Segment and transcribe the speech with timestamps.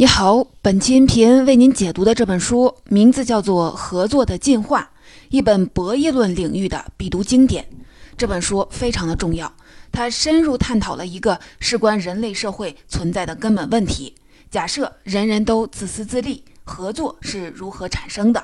[0.00, 4.92] 你好，本期音频为您解读的这本书名字叫做《合作的进化》，
[5.28, 7.68] 一本博弈论领域的必读经典。
[8.16, 9.52] 这本书非常的重要，
[9.92, 14.14] 它深入探讨了一个事关人类社会存在的根本问题：
[14.50, 18.42] 假设人人都自私自利，合作是如何产生的？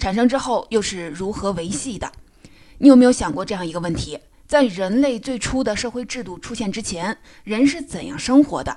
[0.00, 2.10] 产生之后又是如何维系的？
[2.78, 4.18] 你有没有想过这样一个问题：
[4.48, 8.76] 在人类最初的社会制度出现之前，人是怎样生活的？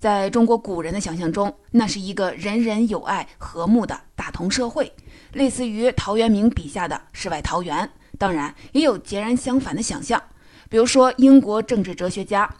[0.00, 4.90] 在中国古人的想象中，那是一个人人有爱、和睦的大同社会，
[5.34, 7.90] 类似于陶渊明笔下的世外桃源。
[8.16, 10.22] 当然，也有截然相反的想象，
[10.70, 12.50] 比如说英国政治哲学家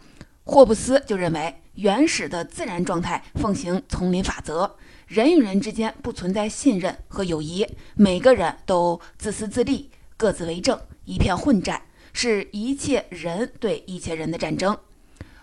[0.45, 11.81] 霍布斯就认为，原始的自然状态奉行丛林法则，人与人之间不存在信任和友谊，每个人都自私自利、各自为政，一片混战，
[12.13, 14.77] 是一切人对一切人的战争。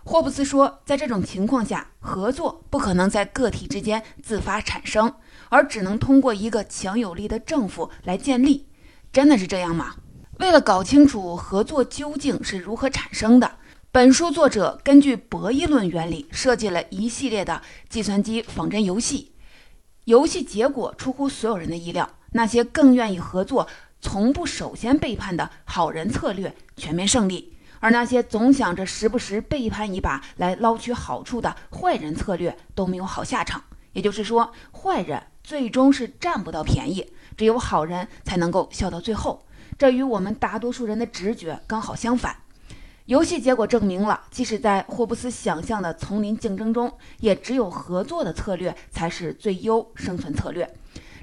[0.10, 5.14] 霍布斯说，在这种情况下，合作不可能在个体之间自发产生，
[5.50, 8.70] 而只能通过一个强有力的政府来建立。
[9.12, 9.96] 真的是这样吗？
[10.40, 13.58] 为了搞清楚合作究竟是如何产生的，
[13.92, 19.34] 本书作者根据博弈论原理设计了一系列的计算机仿真游戏。
[20.06, 23.68] 游戏结果出乎所有人的意料，那些更愿意合作、
[24.00, 27.56] 从不首先背叛的好人策略全面胜利。
[27.80, 33.64] 而那些总想着时不时背叛一把来捞取好处的坏人策略都没有好下场。
[33.94, 39.44] 也就是说，坏人最终是占不到便宜，只有好人才能够笑到最后。
[39.78, 42.36] 这与我们大多数人的直觉刚好相反。
[43.06, 50.69] 游戏结果证明了，即使在霍布斯想象的丛林竞争中，也只有合作的策略才是最优生存策略。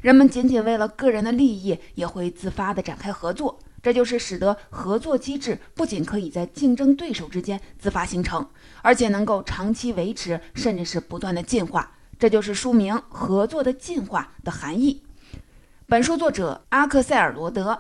[0.00, 3.58] 人们仅仅为了个人的利益，也会自发地展开合作。
[3.84, 8.48] 这就是使得合作机制不仅可以在竞争对手之间自发形成，
[8.80, 11.92] 而且能够长期维持，甚至是不断的进化。
[12.18, 15.02] 这就是书名《合作的进化》的含义。
[15.86, 17.78] 本书作者阿克塞尔罗德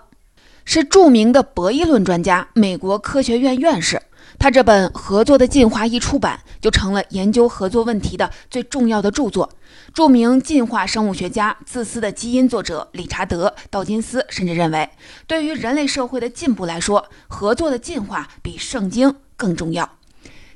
[0.66, 4.02] 是著名的博弈论专家，美国科学院院士。
[4.38, 9.50] 他这本《合作的进化》一出版，就成了研究合作问题的最重要的著作。
[9.92, 14.90] 著名进化生物学家《自私的基因》作者理查德·道金斯甚至认为，
[15.26, 19.98] 对于人类社会的进步来说，合作的进化比圣经更重要。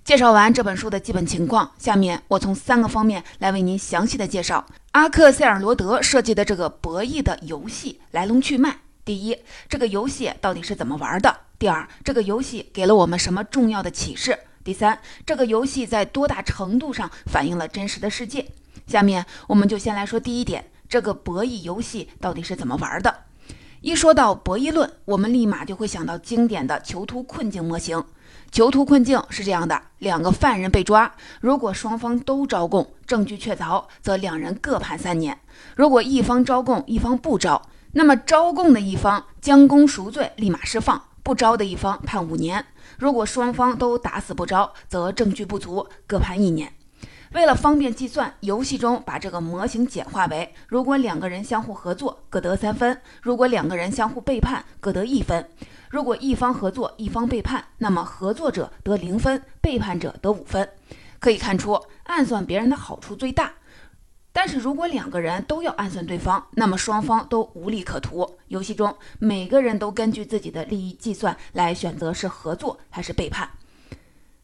[0.05, 8.79] 介绍完这本书的基本情况，下面我从三个方面来为您详细的介绍阿克塞尔罗德设计的这个博弈的游戏来龙去脉。
[9.05, 9.37] 第一，
[9.69, 11.37] 这个游戏到底是怎么玩的？
[11.59, 14.39] 第二，这个游戏给了我们什么重要的启示？
[14.63, 18.47] 第三，这个游戏在多大程度上反映了真实的世界？
[18.87, 23.13] 下面我们就先来说第一点，这个博弈游戏到底是怎么玩的？
[23.81, 28.05] 一说到博弈论，我们立马就会想到经典的囚徒困境模型。
[28.53, 35.35] 囚徒困境是这样的：两个犯人被抓，如果双方都招供，证据确凿，则两人各判三年；
[35.75, 37.61] 如果一方招供，一方不招。
[37.93, 40.99] 那么招供的一方将功赎罪，立马释放；
[41.29, 42.65] 不招的一方判五年。
[42.97, 46.73] 如果双方都打死不招，则证据不足，各判一年。
[47.35, 55.45] 为了方便计算，游戏中把这个模型简化为：如果两个人相互合作，各得三分；如果两个人相互背叛，各得一分；
[55.91, 60.67] 如果一方合作，一方背叛，那么合作者得零分，背叛者得五分。
[61.19, 63.53] 可以看出，暗算别人的好处最大。
[64.33, 68.39] 但是如果两个人都要暗算对方，那么双方都无利可图。
[68.49, 73.51] 游戏中每个人都根据自己的利益计算来选择是合作还是背叛。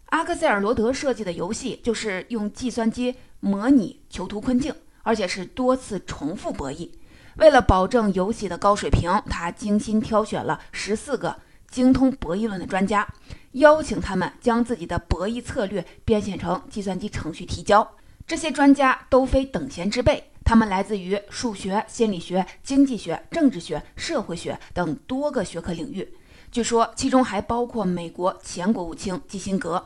[0.07, 6.91] 阿克塞尔罗德设计的游戏就是用计算机模拟囚徒困境，而且是多次重复博弈。
[7.37, 11.37] 为了保证游戏的高水平，他精心挑选了十四个
[11.69, 13.07] 精通博弈论的专家，
[13.53, 17.89] 邀请他们将自己的博弈策略编写成计算机程序提交。
[18.27, 26.17] 这些专家都非等闲之辈，他们来自于数学、心理学、经济学、政治学、社会学等多个学科领域。
[26.51, 29.85] 据说其中还包括美国前国务卿基辛格。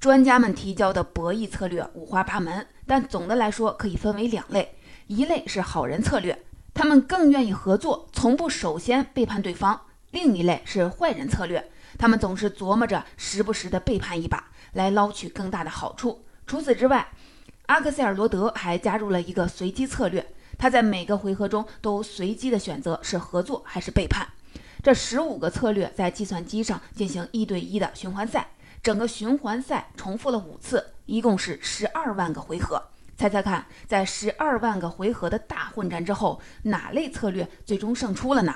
[0.00, 4.74] 专家们提交的博弈策略五花八门，但总的来说可以分为两类：
[5.06, 9.74] 一类是好人策略，他们更愿意合作，从不首先背叛对方；
[10.12, 16.24] 另一类是坏人策略，他们总是琢磨着时不时的背叛一把，来捞取更大的好处。
[16.46, 17.08] 除此之外，
[17.66, 20.24] 阿克塞尔罗德还加入了一个随机策略，
[20.56, 24.26] 他在每个回合中都随机的选择是合作还是背叛。
[24.82, 28.48] 这十五个策略在计算机上进行一对一的循环赛，
[28.82, 32.80] 整个循环赛重复了五次，一共是十二万个回合。
[33.16, 38.54] 猜猜看，在十二万个回合的大混战之后，哪类策略最终胜出了呢？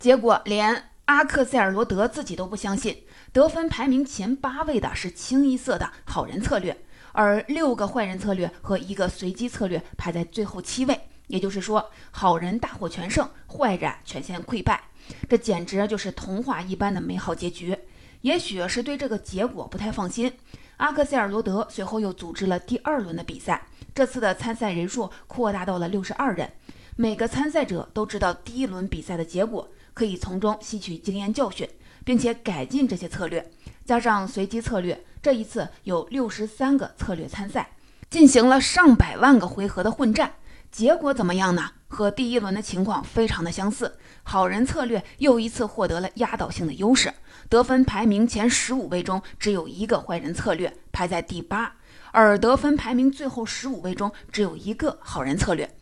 [0.00, 6.76] 结果连阿克塞尔罗德自己都不相信，得分排名前八位的是清一色的好人策略。
[7.16, 11.00] 而六个坏人策略和一个随机策略排在最后七位。
[11.28, 14.80] 也就是说，好人大获全胜，坏人全线溃败，
[15.26, 17.76] 这简直就是童话一般的美好结局。
[18.20, 20.30] 也许是对这个结果不太放心，
[20.76, 23.66] 阿克塞尔罗德随后又组织了第二轮的比赛。
[23.94, 26.52] 这次的参赛人数扩大到了六十二人，
[26.96, 31.66] 每个参赛者都知道第一轮比赛的结果，可以从中吸取经验教训，
[32.06, 33.50] 并且改进这些策略。
[33.84, 37.72] 加上随机策略，这一次有六十三个策略参赛，
[38.08, 40.34] 进行了上百万个回合的混战。
[40.70, 41.72] 结果怎么样呢？
[41.88, 43.98] 和第一轮的情况非常的相似。
[44.22, 47.12] 好人策略又一次获得了压倒性的优势。
[47.48, 51.74] 得分排名前十五位中，只有一个坏人策略排在第八，
[52.12, 55.76] 而得分排名最后十五位中，只有一个好人策略。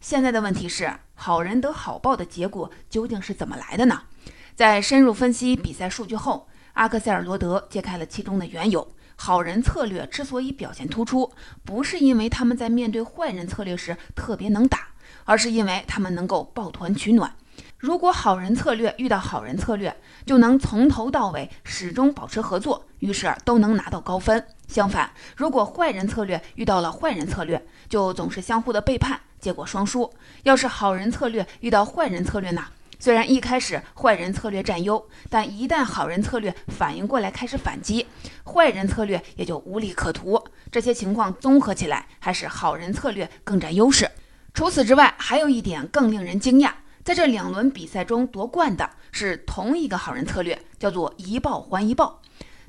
[0.00, 4.02] 现在的问题是，好人得好报的结果究竟是怎么来的呢？
[4.54, 8.86] 在深入分析比赛数据后，阿克塞尔罗德揭开了其中的缘由。
[9.16, 11.30] 好人策略之所以表现突出，
[11.64, 14.88] 不是因为他们在面对坏人策略时特别能打，
[15.24, 17.34] 而是因为他们能够抱团取暖。
[17.76, 19.94] 如果好人策略遇到好人策略，
[20.24, 24.42] 就能从头到尾始终保持合作，于是都能拿到高分。
[24.66, 30.10] 相反，如果坏人策略遇到了坏人策略，就总是相互的背叛，结果双输。
[30.44, 32.64] 要是好人策略遇到坏人策略呢？
[33.00, 38.06] 虽然一开始坏人策略占优，但一旦好人策略反应过来开始反击，
[38.44, 40.38] 坏人策略也就无利可图。
[40.70, 44.10] 这些情况综合起来，还是好人策略更占优势。
[44.52, 46.72] 除此之外，还有一点更令人惊讶。
[47.02, 52.20] 在这两轮比赛中夺冠的是同一个好人策略，叫做一报还一报。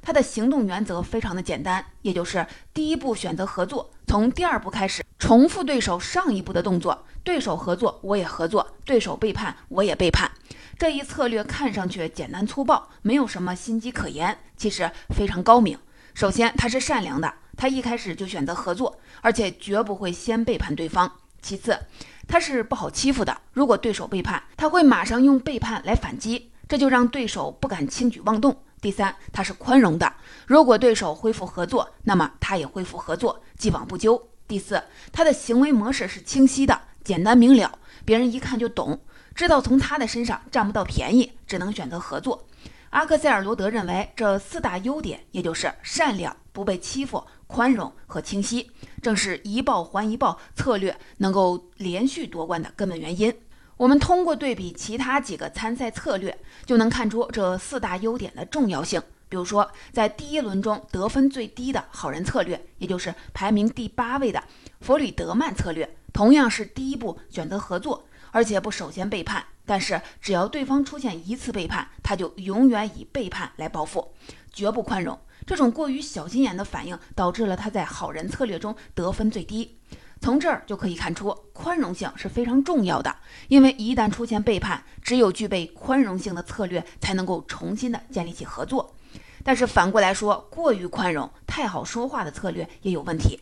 [0.02, 7.06] 他的行动原则非常的简单，也就是第一步选择合作，从第二步开始重复对手上一步的动作。
[7.24, 10.32] 对手合作我也合作，对手背叛我也背叛。
[10.80, 15.78] 这一策略看上去简单粗暴，没有什么心机可言，其实非常高明。
[16.16, 21.12] 首先，他是善良的，他一开始就选择合作，而且绝不会先背叛对方。
[21.44, 21.80] 其次，
[22.28, 23.38] 他是不好欺负的。
[23.54, 28.56] 如果对手背叛，他会马上用背叛来反击，这就让对手不敢轻举妄动。
[28.80, 30.14] 第三，他是宽容的。
[30.48, 34.30] 如果对手恢复合作，那么他也恢复合作，既往不咎。
[34.48, 34.82] 第四，
[35.12, 39.02] 他的行为模式是清晰的、简单明了，别人一看就懂，
[39.36, 42.48] 知道从他的身上占不到便宜，只能选择合作。
[42.92, 47.22] 阿克塞尔罗德认为，这四大优点，也就是善良、不被欺负。
[47.48, 48.72] 宽容和清晰，
[49.02, 53.34] 正是一报还一报策略能够连续夺冠的根本原因。
[53.82, 56.38] 我们通过对比其他几个参赛策略，
[56.68, 59.02] 就能看出这四大优点的重要性。
[59.28, 64.44] 比如说，在第一轮中得分最低的好人策略，也就是排名第八位的
[64.82, 69.44] 弗里德曼策略，同样是第一步选择合作，而且不首先背叛。
[69.66, 74.14] 但是，只要对方出现一次背叛，他就永远以背叛来报复，
[74.54, 75.18] 绝不宽容。
[75.48, 79.76] 这种过于小心眼的反应，导致了他在好人策略中得分最低。
[80.22, 83.14] 从这儿就可以看出，宽容性是非常重要的。
[83.48, 88.96] 因为一旦出现背叛，只有具备宽容性的策略才能够重新的建立起合作。
[89.44, 93.40] 但是反过来说，过于宽容、太好说话的策略也有问题。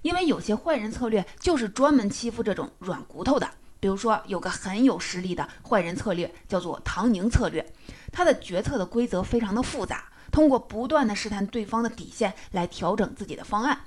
[0.00, 3.46] 因为有些坏人策略就是专门欺负这种软骨头的。
[3.78, 7.64] 比如说，有个很有实力的坏人策略，叫做唐宁策略。
[8.10, 10.04] 他的决策的规则非常的复杂。
[10.30, 13.78] 通过不断的试探对方的底线来调整自己的方案。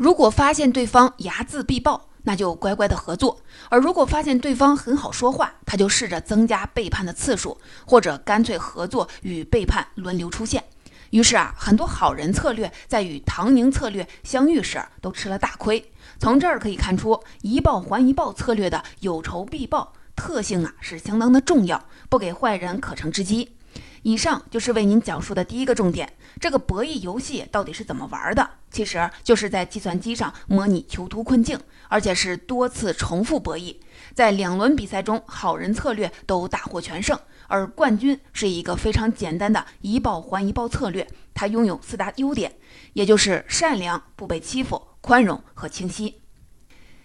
[0.00, 3.36] 如果发现对方睚眦必报，那就乖乖的合作；
[3.68, 10.64] 而如果发现对方很好说话，他就试着增加背叛的次数，或者干脆合作与背叛轮流出现。
[11.10, 15.92] 于是啊，很多好人策略在与唐宁策略相遇时都吃了大亏。
[16.18, 23.54] 从这儿可以看出，一报还一报策略的有仇必报特性啊是相当的重要，不给坏人可乘之机。
[24.02, 26.12] 以上就是为您讲述的第一个重点。
[26.40, 28.50] 这个博弈游戏到底是怎么玩的？
[28.70, 33.76] 其实就是在计算机上模拟囚徒困境，而且是多次重复博弈。
[34.14, 41.06] 在两轮比赛中，好人策略都大获全胜，而冠军是一个非常简单的一报还一报策略。
[41.34, 42.56] 它拥有四大优点，
[42.92, 46.19] 也就是善良、不被欺负、宽容和清晰。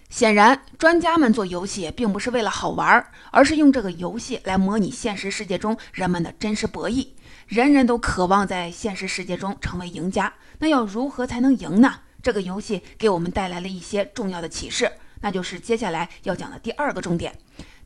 [0.08, 7.08] 显然，专家们做游戏并不是为了好玩，而是用这个游戏来模拟现实世界中人们的真实博弈。
[7.48, 12.00] 人人都渴望在现实世界中成为赢家，那要如何才能赢呢？
[12.22, 17.36] 这个游戏给我们带来了一些重要的启示，那就是接下来要讲的第二个重点。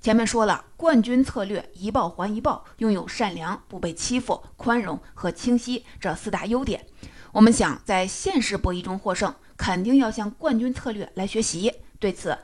[0.00, 6.86] 前面说了，冠军策略一报还一报，拥有善良、不被欺负、宽容和清晰这四大优点。
[7.32, 11.72] 我们想在现实博弈中获胜，肯定要向冠军策略来学习。
[12.00, 12.37] 对此，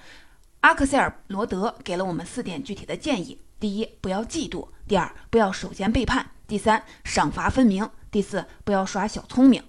[0.61, 9.65] 阿克塞尔罗德给了我们四点具体的建议：第一，不要嫉妒；第二，不要首先背叛；第三，赏罚分明；第四，不要耍小聪明。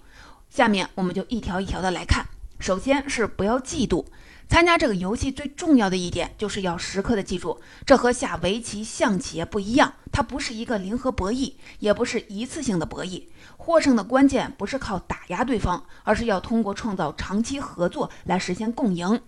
[0.50, 2.26] 下面我们就一条一条的来看。
[2.60, 4.04] 首先是不要嫉妒。
[4.48, 13.24] 参加这个游戏最重要的一点，就是要时刻的记住，这和下围棋、象棋不一样，它不是一个零和博弈，也不是一次性的博弈。
[13.58, 19.20] 获胜的关键不是靠打压对方，而是要通过创造长期合作来实现共赢。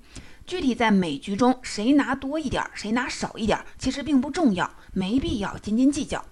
[0.47, 6.25] 具体在每局中谁拿多一点，谁拿少一点，其实并不重要，没必要斤斤计较。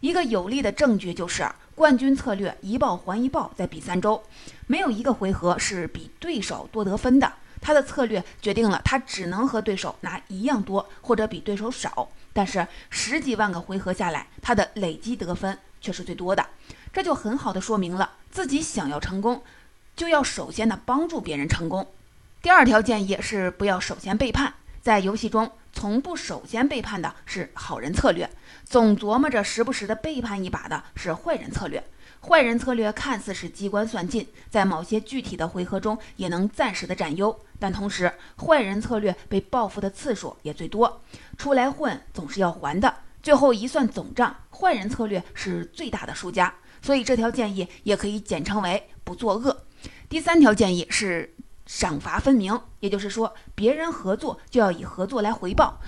[0.00, 4.20] 一个有力的证据就是冠军策略一报还一报，在比赛中
[4.66, 7.32] 没有一个回合是比对手多得分的。
[7.60, 12.08] 他的策略决定了他只能和对手拿一样多，或者比对手少。
[12.32, 16.46] 但是十几万个回合下来，他的累积得分却是最多的。
[16.92, 19.42] 这就很好的说明了自己想要成功，
[19.94, 21.86] 就要首先呢帮助别人成功。
[22.42, 24.54] 第二条建议是不要首先背叛。
[24.80, 28.30] 在游戏中，从不首先背叛的是好人策略，
[28.64, 31.84] 总琢磨着时不时的背叛一把的是坏人策略。
[32.22, 41.02] 坏人策略看似是机关算尽，在某些具体的回合中也能暂时的占优，但同时坏人策略被报复的次数也最多。
[41.36, 46.54] 出来混总是要还的，最后一算总账，坏人策略是最大的输家。
[46.80, 49.64] 所以这条建议也可以简称为不作恶。
[50.08, 51.34] 第三条建议是
[51.72, 55.80] 赏罚分明，也就是说，别人合作就要以合作来回报，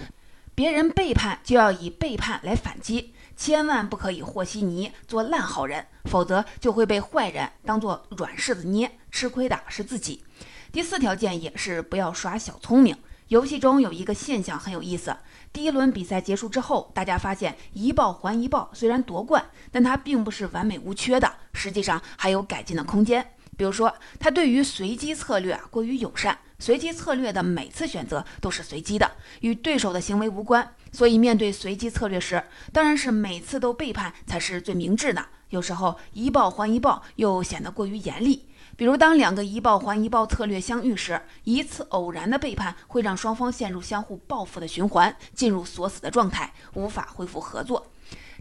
[0.54, 3.12] 别人背叛就要以背叛来反击。
[3.36, 10.22] 千万不可以和稀泥做烂好人，否则就会被坏人当做软柿子捏，吃亏的是自己。
[10.70, 12.96] 第四条建议是不要耍小聪明。
[13.26, 15.16] 游戏中有一个现象很有意思，
[15.52, 23.34] 第一轮比赛结束之后，大家发现一报还一报虽然夺冠，但它并不是完美无缺的，实际上还有改进的空间。
[23.56, 26.38] 比如说，他对于随机策略啊过于友善。
[26.58, 30.74] 随机策略的每次选择都是随机的，与对手的行为无关。
[30.92, 32.40] 所以面对随机策略时，
[32.72, 35.26] 当然是每次都背叛才是最明智的。
[35.48, 38.46] 有时候一报还一报又显得过于严厉。
[38.76, 47.91] 比如当两个一报还一报策略相遇时，一次偶然的背叛会让双方陷入相互报复的循环，进入锁死的状态，无法恢复合作。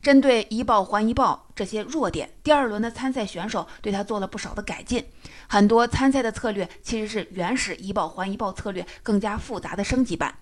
[0.02, 5.06] 针对一报还一报这些弱点，第二轮的参赛选手对他做了不少的改进。
[5.48, 10.34] 很多参赛的策略其实是原始一报还一报策略更加复杂的升级版，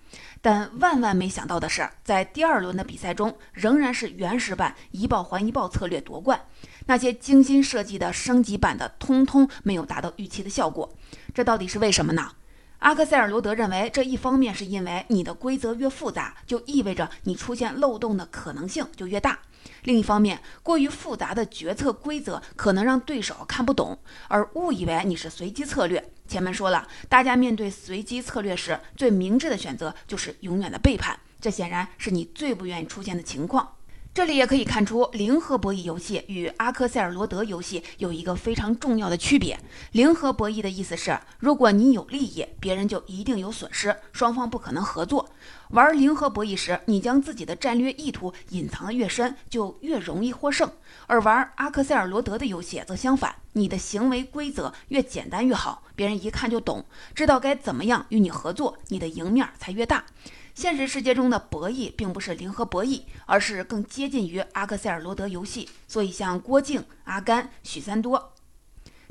[0.41, 6.39] 但万万没想到的是，在第二轮的比赛中，仍然是原始版一报还一报策略夺冠。
[6.85, 10.89] 那些精心设计的升级版的，通通没有达到预期的效果。
[11.33, 12.31] 这到底是为什么呢？
[12.79, 19.37] 阿克塞尔罗德认为，这一方面是因为你的规则越复杂，就意味着你出现漏洞的可能性就越大。
[19.83, 26.11] 另一方面，过于复杂的决策规则可能让对手看不懂，而误以为你是随机策略。
[26.25, 33.75] 前面说了，大家面对随机策略时，最明智的选择就是永远的背叛，这显然是你最不愿意出现的情况。
[34.11, 39.57] 这里也可以看出，零和博弈游戏与阿克塞尔罗德游戏有一个非常重要的区别。
[39.91, 45.29] 零和博弈的意思是，如果你有利益，别人就一定有损失，双方不可能合作。
[45.69, 50.67] 玩零和博弈时，你将自己的战略意图隐藏得越深，就越容易获胜；
[51.05, 60.03] 而玩阿克塞尔罗德的游戏则相反，你的行为规则越简单越好，别人一看就懂，知道该怎么样与你合作，你的赢面才越大。
[60.53, 65.69] 现实世界中的博弈并不是零和博弈，而是更接近于阿克塞尔罗德游戏。
[65.87, 68.33] 所以，像郭靖、阿甘、许三多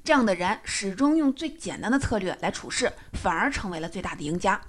[0.05, 4.61] 这样的人，始终用最简单的策略来处事，反而成为了最大的赢家。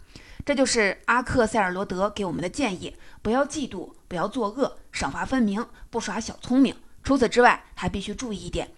[0.45, 6.75] 这就是阿克塞尔罗德给我们的建议：不要嫉妒，不要作恶，赏罚分明，不耍小聪明。
[7.03, 8.69] 除此之外，还必须注意一点。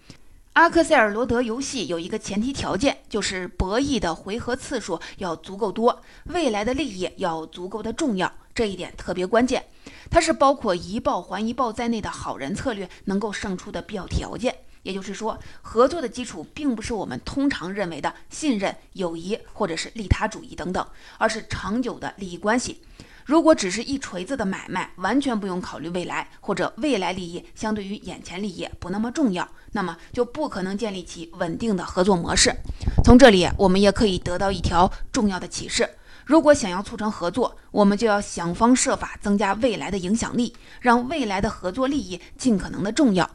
[0.53, 9.65] 阿克塞尔罗德游戏有一个前提条件，就是博弈的回合次数要足够多，未来的利益要足够的重要，这一点特别关键。
[10.09, 14.53] 它是包括一报还一报在内的好人策略能够胜出的必要条件。
[14.83, 20.85] 也就是说，合作的基础并不是我们通常认为的信任、友谊或者是利他主义等等，
[21.17, 22.81] 而是长久的利益关系。
[23.31, 32.53] 如果只是一锤子的买卖，完全不用考虑未来，或者未来利益相对于眼前利益不那么重要，那么就不可能建立起稳定的合作模式。
[33.05, 35.89] 从这里，我们也可以得到一条重要的启示：
[36.25, 43.31] 如果想要促成合作，我们就要想方设法增加未来的影响力，让未来的合作利益尽可能的重要。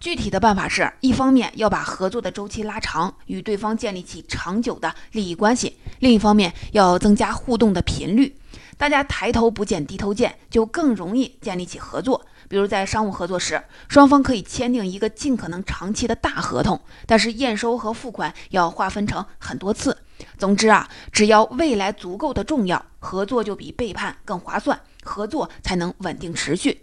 [0.00, 8.36] 具体的办法是一方面要把合作的周期拉长，与对方建立起长久的利益关系；另一方面要增加互动的频率。
[8.78, 12.26] 大家抬头不见低头见，就更容易建立起合作。
[12.48, 19.96] 比如在商务合作时，双方可以签订一个尽可能长期的大合同，但是验收和付款要划分成很多次。
[20.38, 26.82] 总之啊，只要未来足够的重要，合作就比背叛更划算，合作才能稳定持续。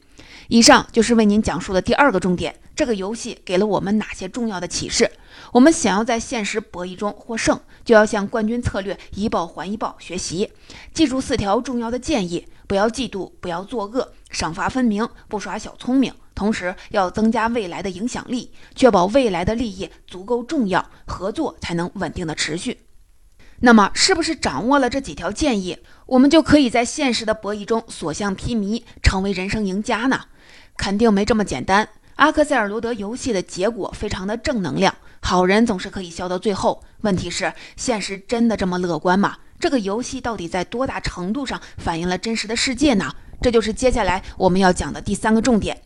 [0.49, 5.11] 以上就是为您讲述的第二个重点：这个游戏给了我们哪些重要的启示？
[5.51, 10.51] 我们想要在现实博弈中获胜，就要向冠军策略一报还一报学习。
[10.93, 16.13] 记住四条重要的建议：不要嫉妒，不要作恶，赏罚分明，不耍小聪明。
[16.35, 22.79] 同时要增加未来的影响力，确保未来的利益足够重要，合作才能稳定的持续。
[23.59, 25.77] 那么，是不是掌握了这几条建议，
[26.07, 30.21] 我们就可以在现实的博弈中所向披靡，成为人生赢家呢？
[30.75, 31.87] 肯定没这么简单。
[32.15, 36.83] 阿克塞尔罗德游戏的结果非常的正能量，好人总是可以笑到最后。
[37.01, 39.37] 问题是，现实真的这么乐观吗？
[39.59, 43.13] 这个游戏到底在多大程度上反映了真实的世界呢？
[43.41, 45.81] 这就是接下来我们要讲的第三个重点。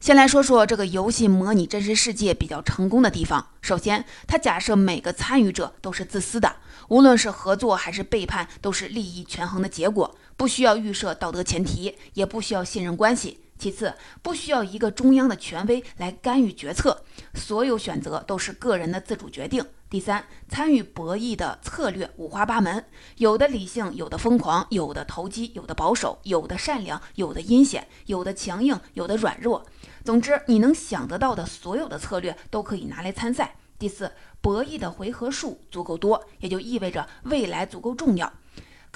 [0.00, 3.46] 先来说说这个游戏模拟真实世界比较成功的地方。
[3.60, 6.56] 首先，它假设每个参与者都是自私的，
[6.88, 13.40] 无论是合作还是背叛，都是利益权衡的结果，不需要预设道德前提，也不需要信任关系。
[13.58, 17.02] 其次，不需要一个中央的权威来干预决策，
[17.34, 19.64] 所有选择都是个人的自主决定。
[19.88, 22.84] 第三，参与博弈的策略五花八门，
[23.16, 29.64] 有的理性，有的疯狂，有的投机，有的保守，有的善良，有的阴险，有的强硬，有的软弱。
[30.04, 33.56] 总之，你能想得到的所有的策略都可以拿来参赛。
[33.78, 34.10] 第四，
[34.40, 38.32] 博弈的回合数足够多，也就意味着未来足够重要。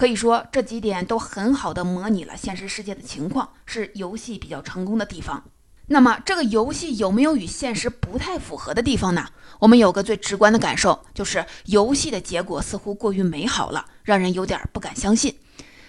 [0.01, 5.45] 可以说，这几点都很好的模拟了现实世界的情况，是游戏比较成功的地方。
[5.89, 9.27] 那么，这个游戏有没有与现实不太符合的地方呢？
[9.59, 15.37] 我们有个最直观的感受，就是游戏的结果似乎过于美好了，让人有点不敢相信。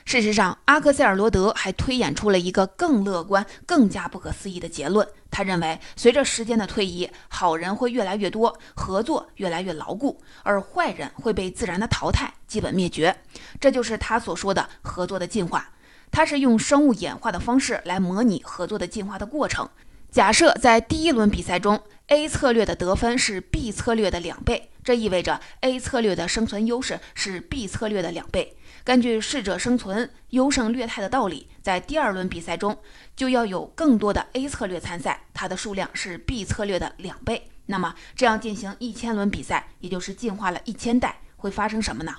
[0.03, 5.07] 事实上，阿克塞尔罗德还推演出了一个更乐观、更加不可思议的结论。
[5.29, 13.15] 他认为，随着时间的推移，好人会越来越多，合作越来越牢固，而坏人会被自然的淘汰，基本灭绝。
[13.59, 15.69] 这就是他所说的合作的进化。
[16.11, 19.69] 他是用生物演化的方式来模拟合作的进化的过程。
[20.11, 21.81] 假设在第一轮比赛中
[22.11, 28.57] ，A 策略的得分是 B 策略的两倍，这意味着 A 策略的生存优势是 B 策略的两倍。
[28.83, 32.77] 根据适者生存、优胜劣汰的道理，在第二轮比赛中
[33.15, 37.49] 就要有更多的 A 策略参赛，它的数量是 B 策略的两倍。
[37.67, 42.13] 那么这样进行一千轮比赛，也就是进化了一千代，会发生什么呢？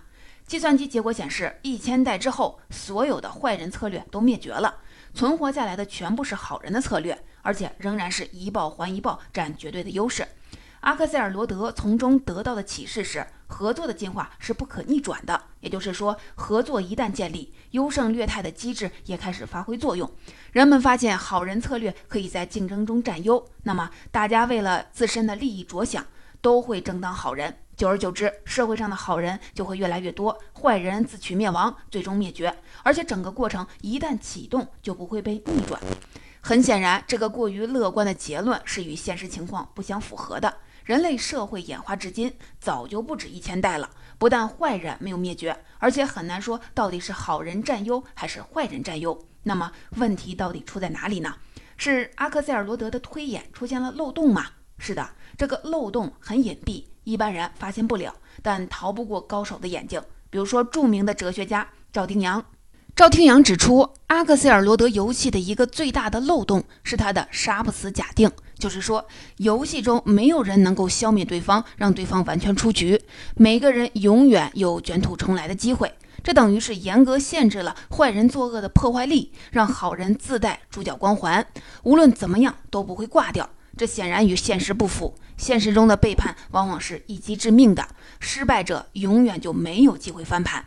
[0.47, 4.75] 计算机结果显示，一千代之后，所有的坏人策略都灭绝了，
[5.15, 10.27] 存活下来的全部是好人的策略，而且仍然是一报还一报，占绝对的优势。
[10.81, 15.41] 阿克塞尔罗德从中得到的启示是，合作的进化是不可逆转的。
[15.61, 20.11] 也就是说，合作一旦建立，优胜劣汰的机制也开始发挥作用。
[20.51, 26.05] 人们发现好人策略可以在竞争中占优，那么大家为了自身的利益着想，
[26.41, 27.59] 都会争当好人。
[27.83, 32.57] 久而久之，社会上的好人就会越来越多，坏人自取灭亡，最终灭绝。
[32.85, 35.83] 而且整个过程一旦启动，就不会被逆转。
[36.41, 40.59] 很显然，这个过于乐观的结论是与现实情况不相符合的。
[40.85, 43.91] 人类社会演化至今，早就不止一千代了。
[44.17, 49.27] 不但坏人没有灭绝，而且很难说到底是好人占优还是坏人占优。
[49.43, 51.35] 那么问题到底出在哪里呢？
[51.77, 54.47] 是阿克塞尔罗德的推演出现了漏洞吗？
[54.79, 60.03] 是的，这个漏洞很隐蔽，一般人发现不了，但逃不过高手的眼睛。
[60.31, 62.45] 比如说，著名的哲学家赵丁阳。
[62.95, 69.07] 赵听阳指出，阿克塞尔罗德游戏的一个最大的漏洞是他的杀不死假定，就是说，
[69.39, 73.01] 游戏中没有人能够消灭对方，让对方完全出局，
[73.35, 75.91] 每个人永远有卷土重来的机会。
[76.23, 81.45] 这等于是严格限制了坏人作恶的破坏力，让好人自带主角光环，
[81.83, 83.49] 无论怎么样都不会挂掉。
[83.77, 87.89] 这显然与现实不符，现实中的背叛往往是一击致命的，
[88.21, 90.65] 失败者永远就没有机会翻盘。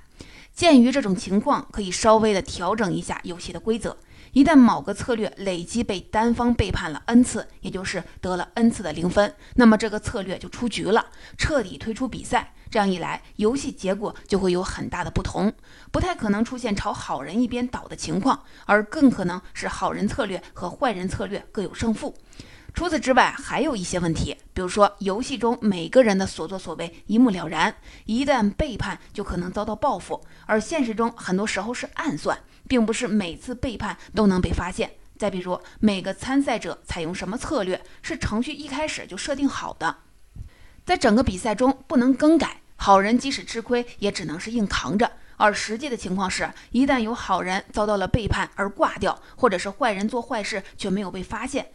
[0.53, 3.97] 鉴于这种情况，可以稍微的调整一下游戏的规则。
[4.31, 11.05] 一旦某个策略累积被单方背叛了 n 次，也就是得了 n 次的零分，那么这个策略就出局了，
[11.37, 12.53] 彻底退出比赛。
[12.69, 15.53] 这样一来，游戏结果就会有很大的不同，
[15.91, 22.13] 不太可能出现朝好人一边倒的情况，而更可能是好人策略和坏人策略各有胜负。
[22.75, 34.91] 除此之外，还有一些问题，比如说游戏中每个人的所作所为一目了然，一旦背叛就可能遭到报复；而现实中很多时候是暗算，并不是每次背叛都能被发现。
[35.17, 39.95] 再比如，每个参赛者采用什么策略是程序一开始就设定好的，
[40.83, 42.59] 在整个比赛中不能更改。
[42.75, 45.09] 好人即使吃亏，也只能是硬扛着。
[45.37, 51.71] 而实际的情况是，一旦有好人遭到了背叛而挂掉，或者是坏人做坏事却没有被发现。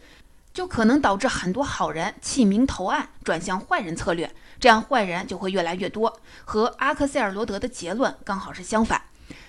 [0.60, 6.20] 就可能导致很多好人弃明投暗，转向坏人策略，这样坏人就会越来越多。
[6.44, 9.00] 和阿克塞尔罗德的结论刚好是相反。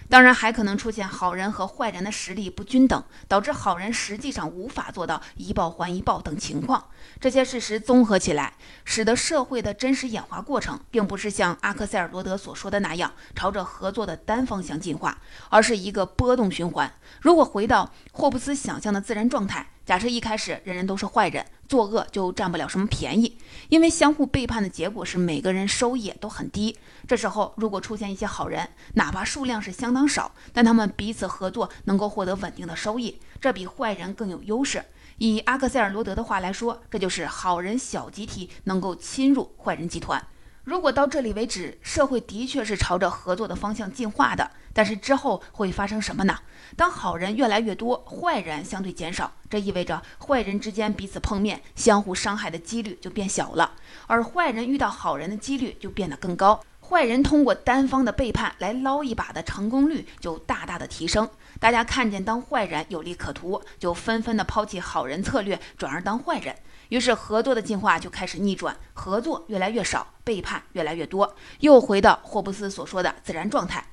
[0.08, 6.86] 当然，还可能出现好人和坏人的实力不均等，导致好人实际上无法做到一报还一报等情况。
[7.20, 8.54] 这些事实综合起来，
[8.86, 15.18] 使得社会的真实演化过程，并不是像阿克塞尔罗德所说的那样，朝着合作的单方向进化，
[15.50, 16.94] 而是一个波动循环。
[17.20, 26.78] 如果回到霍布斯想象的自然状态，假设一开始人人都是坏人，作恶就占不了什么便宜，因为相互背叛的结果是每个人收益都很低。
[27.06, 34.82] 这时候如果出现一些好人，哪怕数量是相当少，但他们彼此合作能够获得稳定的收益，这比坏人更有优势。
[35.18, 40.26] 以阿克塞尔罗德的话来说，这就是好人小集体能够侵入坏人集团。
[40.64, 46.38] 如果到这里为止，社会的确是朝着合作的方向进化的，但是之后会发生什么呢？
[46.76, 53.74] 当好人越来越多，坏人相对减少，这意味着坏人之间彼此碰面、相互伤害的几率就变小了，
[54.06, 56.62] 而坏人遇到好人的几率就变得更高。
[56.80, 61.28] 坏人通过单方的背叛来捞一把的成功率就大大的提升。
[61.58, 66.54] 大家看见当坏人有利可图，就纷纷的抛弃好人策略，转而当坏人。
[66.92, 73.86] 于是合作的进化就开始逆转，合作越来越少，背叛越来越多，又回到霍布斯所说的自然状态。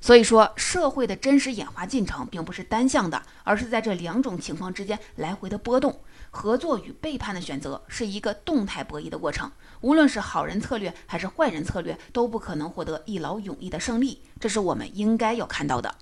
[0.00, 6.00] 所以说，社会的真实演化进程并不是单向的，而是在这两种情况之间来回的波动。
[6.30, 14.22] 合作与背叛的选择是一个动态博弈的过程，无论是好人策略还是坏人策略，都不可能获得一劳永逸的胜利。
[14.40, 15.94] 这是我们应该要看到的。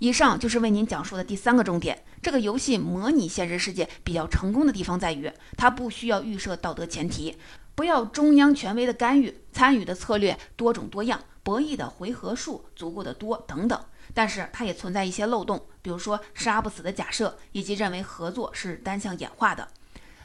[0.00, 2.02] 以上就是为您讲述的第三个重点。
[2.28, 7.34] 这个游戏模拟现实世界比较成功的地方在于，它不需要预设道德前提，
[7.74, 13.82] 不要中央权威的干预，参与的策略多种多样，博弈的回合数足够的多等等。
[14.12, 19.66] 但是它也存在一些漏洞，比如说杀不死的假设，以及认为合作是单向演化的。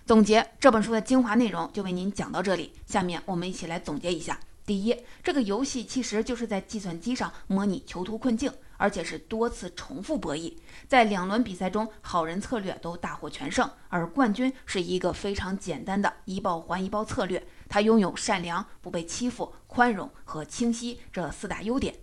[0.06, 4.38] 总结这本书的精华内容就为您讲到这里，下面我们一起来总结一下。
[4.66, 8.52] 第一，这个游戏其实就是在计算机上模拟囚徒困境。
[8.76, 10.54] 而且是多次重复博弈，
[10.90, 17.42] 在两轮比赛中，好人策略都大获全胜，而冠军是一个非常简单的一报还一报策略。
[17.70, 21.96] 它拥有善良、不被欺负、宽容和清晰这四大优点。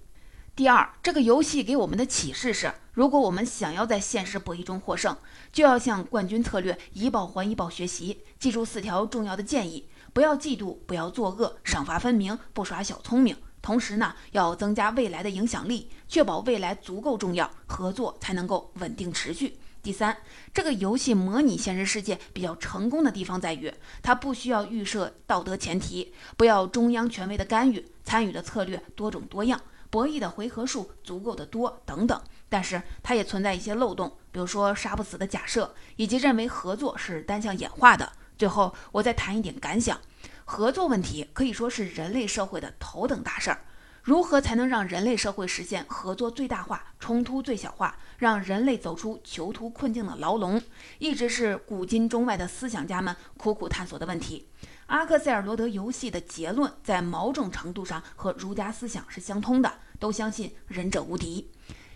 [0.56, 5.14] 第二，这个游戏给我们的启示是：如果我们想要在现实博弈中获胜，
[5.52, 13.36] 就要向冠军策略一报还一报学习，记住四条重要的建议：不要嫉妒，不要作恶，赏罚分明，不耍小聪明。
[13.62, 19.58] 同时呢，要增加未来的影响力，确保未来足够重要，合作才能够稳定持续。
[19.82, 20.16] 第三，
[20.52, 32.20] 这个游戏模拟现实世界比较成功的地方在于，它不需要预设道德前提，不要中央权威的干预，参与的策略多种多样，博弈的回合数足够的多等等。
[32.48, 38.10] 但是它也存在一些漏洞，比如说杀不死的假设，以及认为合作是单向演化的。
[38.40, 40.00] 最后，我再谈一点感想。
[40.46, 43.60] 合作问题可以说是人类社会的头等大事儿。
[44.02, 50.58] 如何才能让人类社会实现合作最大化、冲突最小化，让人类走出囚徒困境的牢笼，
[50.98, 54.48] 一直是古今中外的思想家们苦苦探索的问题。
[54.86, 61.50] 阿克塞尔罗德游戏的结论在某种程度上和儒家思想是相通的，都相信仁者无敌。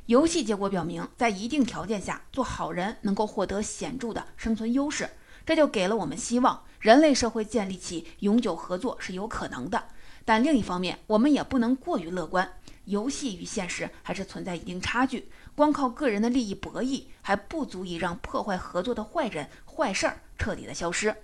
[0.05, 5.09] 游戏结果表明，在一定条件下，做好人能够获得显著的生存优势。
[5.47, 9.89] 这就给了我们希望，人类社会建立起永久合作是有可能的。
[10.25, 12.51] 但另一方面，我们也不能过于乐观，
[12.87, 15.29] 游戏与现实还是存在一定差距。
[15.55, 21.15] 光靠个人的利益博弈还不足以让破坏合作的坏人、坏事儿彻底的消失。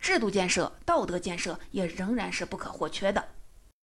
[0.00, 3.22] 制度建设、道德建设也仍然是不可或缺的。